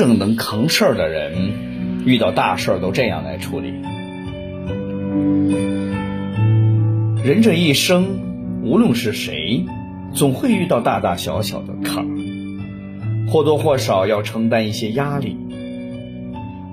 [0.00, 1.52] 正能扛事儿的人，
[2.06, 3.74] 遇到大事儿都这样来处理。
[7.22, 8.06] 人这一生，
[8.62, 9.66] 无论是谁，
[10.14, 15.36] 总会遇到大大小小的坎儿，或多或少要承担一些压力。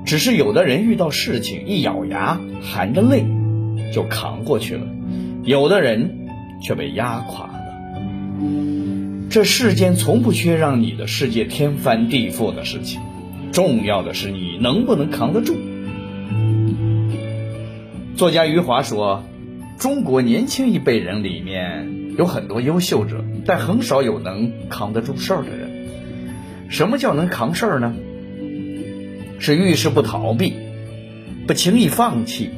[0.06, 3.26] 只是有的人遇到事情一咬牙，含着泪
[3.92, 4.88] 就扛过去了，
[5.44, 6.30] 有的人
[6.64, 7.54] 却被压垮了。
[9.30, 13.02] 这世间从不缺让你的世界天翻地覆的事情，
[13.58, 15.58] 重要的是你能不能扛得住。
[18.16, 19.24] 作家余华说。
[19.80, 25.88] 中国年轻一辈人里面有很多优秀者，但很少有能扛得住事儿的人。
[26.70, 27.96] 什么叫能扛事儿呢？
[29.40, 30.54] 是遇事不逃避，
[31.46, 32.50] 不轻易放弃，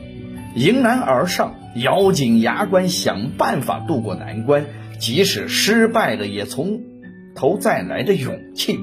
[0.56, 4.66] 迎难而上，咬紧牙关想办法渡过难关，
[4.98, 6.82] 即使失败了也从
[7.36, 8.80] 头再来的勇气。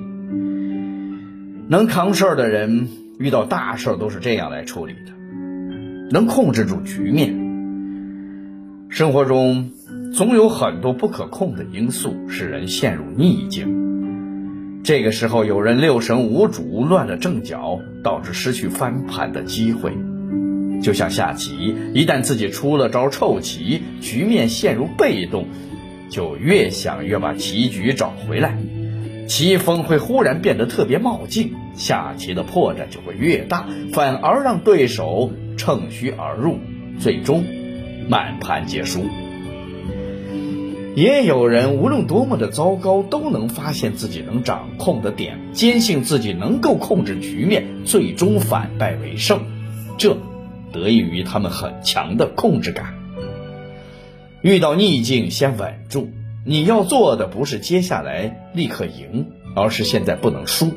[1.69, 5.13] 能扛事儿的人遇到大事都是这样来处理的，
[6.13, 7.35] 能控制住局面。
[8.89, 9.73] 生活中
[10.15, 14.83] 总有很多不可控的因素，使人陷入逆境。
[14.85, 19.93] 这个时候，有人六神无主，乱了阵脚，导致失去翻盘的机会。
[20.81, 25.49] 就像下棋，一旦自己出了招臭棋，局面陷入被动，
[26.11, 28.57] 就越想越把棋局找回来，
[29.27, 36.59] 棋风会忽然变得特别冒进，下棋的破绽就会越大，反而让对手趁虚而入，
[36.99, 37.45] 最终。
[38.09, 39.05] 满盘皆输，
[40.95, 49.41] 也有人无论多么的糟糕，都能发现自己能掌控的点，坚信自己能够控制局面，最终反败为胜。
[49.99, 50.17] 这
[50.73, 52.95] 得益于他们很强的控制感。
[54.41, 56.13] 遇到逆境，先稳住。
[56.49, 60.73] 你要做的不是接下来立刻赢，而是现在不能输。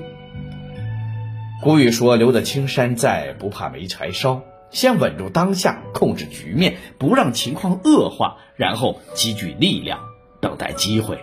[1.62, 4.42] 古语说：“留得青山在，不怕没柴烧。”
[4.74, 10.00] 先稳住当下，控制局面，不让情况恶化，然后积聚力量，
[10.42, 11.20] 等待机会。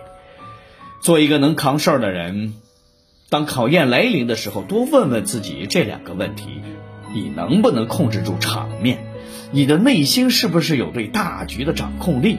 [1.01, 2.53] 做一个能扛事儿的人，
[3.29, 6.61] 当考验来临的时候，多问问自己这两个问题：
[7.13, 8.99] 你能不能控制住场面？
[9.51, 12.37] 你的内心是不是有对大局的掌控力？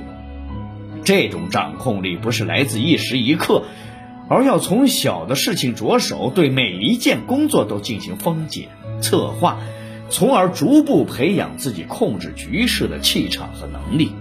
[1.08, 3.64] 这种掌控力不是来自一时一刻，
[4.28, 8.68] 而要从小的事情着手，对每一件工作都进行分解、
[9.00, 9.58] 策划。
[10.10, 14.12] 从而逐步培养自己控制局势的气场和能力，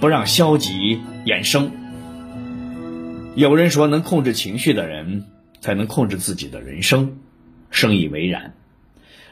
[0.00, 1.70] 不让消极衍生。
[3.34, 5.26] 有人说，能控制情绪的人
[5.60, 7.18] 才能控制自己的人生，
[7.70, 8.54] 深以为然。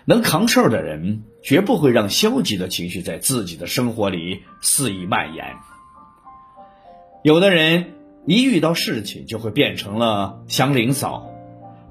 [0.07, 5.45] 能扛事儿的人绝不会让消极的情绪在自己的生活里肆意蔓延。
[7.23, 7.95] 有的人
[8.27, 11.31] 一遇到事情就会变成了祥林嫂。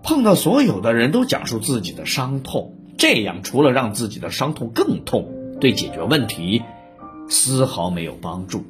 [0.03, 6.62] 碰到所有的人都讲述自己的伤痛，这样除了让自己的伤痛更痛，对解决问题
[7.30, 8.66] 丝毫没有帮助。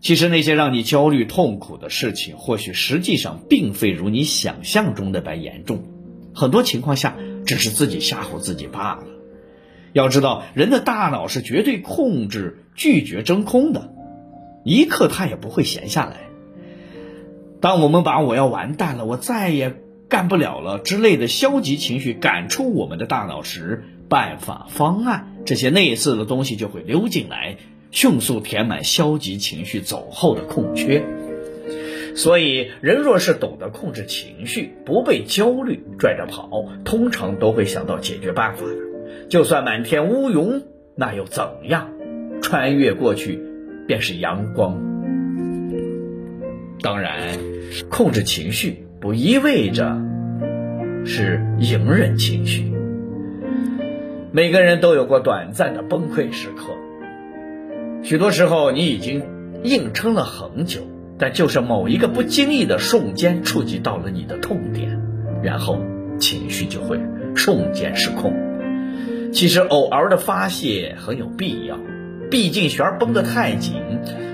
[0.00, 5.84] 其实那些让你焦虑痛苦的事情，或许实际上并非如你想象中的般严重，
[6.34, 9.04] 很多情况下只是自己吓唬自己罢了。
[9.94, 13.94] 要知道，人的大脑是绝对控制拒绝真空的，
[14.64, 16.16] 一刻他也不会闲下来。
[17.60, 19.76] 当我们把“我要完蛋了，我再也……”
[20.08, 27.56] 干不了了之类的消极情绪赶出我们的大脑时，办法、方案这些类似的东西就会溜进来，
[27.90, 31.04] 迅速填满消极情绪走后的空缺。
[32.16, 36.50] 所以，人若是懂得控制情绪，不被焦虑拽着跑，
[36.84, 39.28] 通常都会想到解决办法的。
[39.28, 40.64] 就算满天乌云，
[40.96, 41.90] 那又怎样？
[42.42, 43.38] 穿越过去，
[43.86, 44.80] 便是阳光。
[46.80, 47.38] 当然，
[47.88, 48.82] 控制情绪。
[48.98, 50.00] 不意味着
[51.04, 52.72] 是隐忍情绪。
[54.32, 56.74] 每个人都有过短暂的崩溃时刻，
[58.02, 59.22] 许多时候你已经
[59.62, 60.80] 硬撑了很久，
[61.18, 65.00] 但就是某一个不经意的瞬间触及到了你的痛点，
[65.42, 65.80] 然后
[66.18, 67.00] 情绪就会
[67.34, 68.34] 瞬间失控。
[69.32, 71.78] 其实偶尔的发泄很有必要，
[72.30, 73.74] 毕竟弦绷得太紧，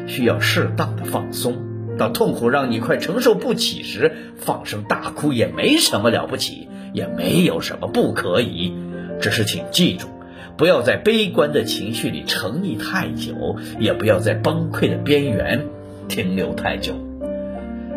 [0.07, 1.57] 需要适当的放松。
[1.99, 8.73] 当痛苦让你快承受不起时，放声大哭也没什么了不起，也没有什么不可以。
[9.21, 10.09] 只是请记住，
[10.57, 15.67] 不要在悲观的情绪里沉溺太久，也不要在崩溃的边缘
[16.09, 16.95] 停留太久。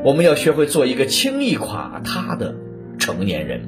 [0.04, 2.56] 我们要学会做一个轻易垮塌的
[3.00, 3.62] 成年人，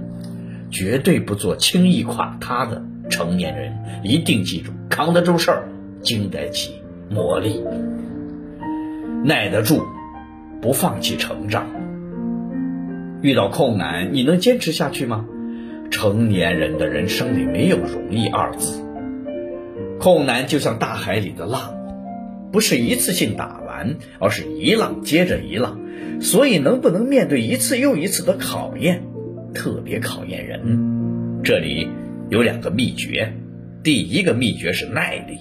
[0.70, 3.74] 绝对不做轻易垮塌的成年人。
[4.04, 5.68] 一定记住，扛得住事儿，
[6.02, 7.62] 经得起磨砺，
[9.24, 9.82] 耐得住。
[10.60, 11.68] 不放弃成长，
[13.22, 15.26] 遇到困难，你能坚持下去吗？
[15.92, 18.84] 成年人的人生里没有容易二字。
[20.00, 21.76] 困难就像大海里的浪，
[22.52, 25.80] 不是一次性打完，而是一浪接着一浪。
[26.20, 29.04] 所以，能不能面对一次又一次的考验，
[29.54, 31.42] 特别考验人。
[31.44, 31.88] 这里
[32.30, 33.34] 有两个秘诀。
[33.84, 35.38] 第一个秘诀是耐力。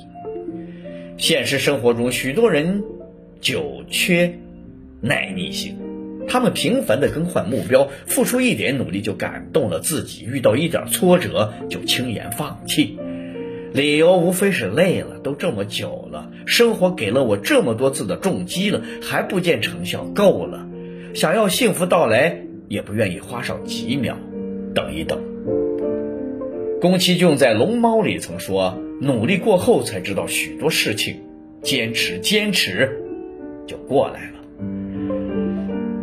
[1.17, 2.85] 现实生活中，许多人
[3.41, 4.39] 久缺
[5.01, 5.77] 耐力性。
[6.29, 12.99] 他们频繁的更换目标，付出一点努力就感动了自己，遇到一点挫折就轻言放弃，
[13.77, 20.67] 理由无非是累了，都这么久了，生活给了我这么多次的重击了，还不见成效，够了，
[21.15, 24.17] 想要幸福到来，也不愿意花上几秒，
[24.75, 25.21] 等一等。
[26.81, 31.21] 宫崎骏在《龙猫》里曾说：“努力过后才知道许多事情，
[31.61, 33.05] 坚持坚持，
[33.67, 34.39] 就过来了。”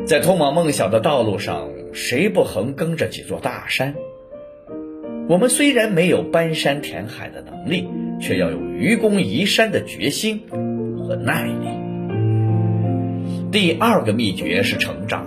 [0.06, 3.96] 在通往梦想的道路上，谁不横耕着几座大山？
[5.33, 7.88] 我们虽然没有搬山填海的能力，
[8.21, 11.69] 却要有愚公移山的决心和耐力。
[13.51, 15.25] 第二个秘诀是成长。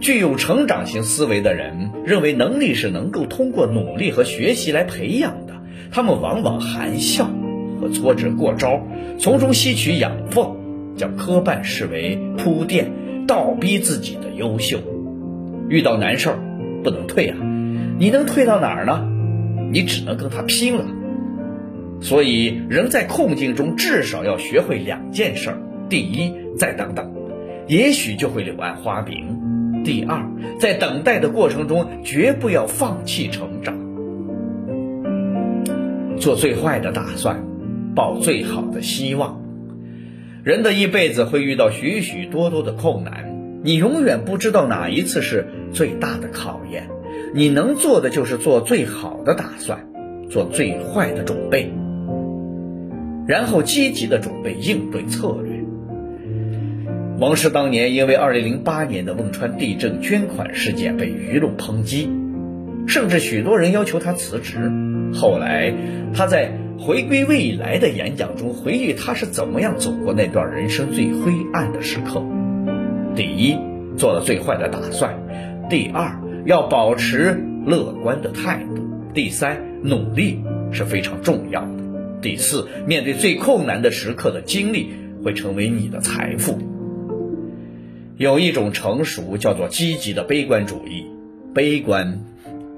[0.00, 5.52] 具有成长型思维的人认为，能力是能够通过努力和学习来培养的。
[5.90, 7.28] 他们往往含笑
[7.78, 8.80] 和挫折过招，
[9.18, 10.46] 从中吸取养分，
[10.96, 12.90] 将磕绊视为铺垫。
[13.26, 14.78] 倒逼自己的优秀，
[15.68, 16.38] 遇到难事儿
[16.82, 17.36] 不能退啊！
[17.98, 19.08] 你能退到哪儿呢？
[19.72, 20.84] 你只能跟他拼了。
[22.00, 25.56] 所以，人在困境中至少要学会两件事：
[25.88, 27.10] 第一，再等等，
[27.66, 33.74] 也许就会柳暗花明；第二，在等待的过程中绝不要放弃成长。
[36.18, 37.44] 做最坏的打算，
[37.94, 39.40] 抱最好的希望。
[40.44, 46.88] 人的一辈子会遇到许许多多的困难，你永远不知道哪一次是最大的考验。
[47.34, 49.86] 你能做的就是做最好的打算，
[50.30, 51.72] 做最坏的准备，
[53.26, 55.64] 然后积极的准备应对策略。
[57.18, 62.10] 王石当年因为2008年的汶川地震捐款事件被舆论抨击，
[62.86, 64.58] 甚至许多人要求他辞职。
[65.14, 65.72] 后来
[66.14, 66.52] 他在。
[66.78, 72.22] 回归未来的演讲中，回忆他是怎么样走过那段人生最灰暗的时刻。
[73.14, 73.56] 第一，
[73.96, 75.14] 做了最坏的打算；
[75.70, 78.82] 第二，要保持乐观的态度；
[79.12, 80.40] 第三，努力
[80.70, 81.82] 是非常重要的；
[82.22, 84.90] 第四，面对最困难的时刻的经历
[85.24, 86.58] 会成为你的财富。
[88.16, 91.04] 有一种成熟叫做积极的悲观主义，
[91.52, 92.20] 悲观。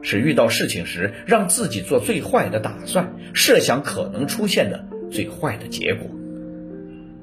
[0.00, 6.06] 是遇到事情时，让自己做最坏的打算，设想可能出现的最坏的结果；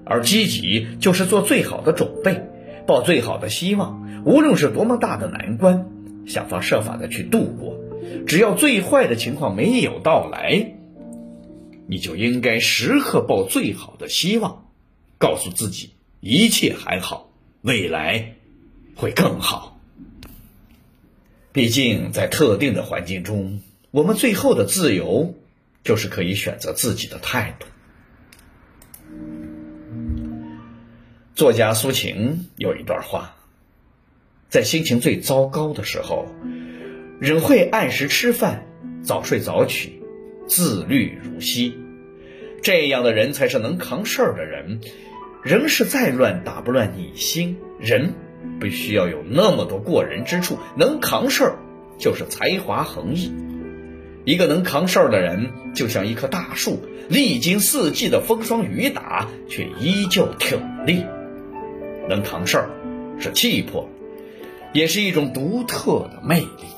[0.03, 2.44] 而积极就是做最好的准备，
[2.86, 5.86] 抱最好的希望，无论是多么大的难关，
[6.27, 7.80] 想方设法的去度过。
[8.27, 10.74] 只要最坏的情况没有到来，
[11.88, 14.68] 你就应该时刻抱最好的希望，
[15.18, 17.31] 告诉自己一切还好，
[17.62, 18.36] 未来
[18.95, 19.80] 会更好。
[21.51, 23.62] 毕竟，在特定的环境中，
[23.92, 25.36] 我们最后的自由，
[25.83, 27.68] 就是可以选择自己的态度。
[31.33, 33.35] 作家苏秦有一段话：
[34.56, 36.30] 在心情最糟糕的时候，
[37.19, 38.66] 人会按时吃饭，
[39.04, 40.02] 早睡早起，
[40.47, 41.78] 自律如昔。
[42.62, 44.80] 这样的人才是能扛事儿的人。
[45.44, 47.57] 人是再乱，打不乱你心。
[47.81, 48.14] 人。
[48.57, 51.59] 不需要有那么多过人之处，能扛事儿
[52.00, 53.33] 就是才华横溢。
[54.24, 61.04] 一个能扛事儿的人，就像一棵大树，历经四季的风霜雨打，却依旧挺立。
[62.07, 62.69] 能扛事儿
[63.19, 63.90] 是气魄，
[64.76, 66.75] 也是一种独特的魅力。